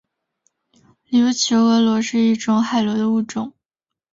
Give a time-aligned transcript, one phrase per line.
[1.11, 3.53] 琉球峨螺是一种海螺的物种。